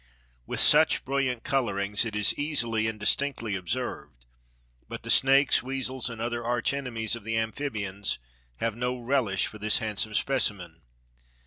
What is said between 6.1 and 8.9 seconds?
other arch enemies of the amphibians have